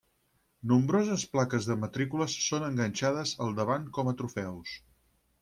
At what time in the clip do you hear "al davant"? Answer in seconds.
3.47-3.87